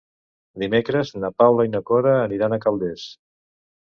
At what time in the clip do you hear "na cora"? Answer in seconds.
1.75-2.17